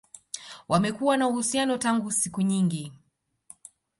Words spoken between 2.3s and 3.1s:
nyingi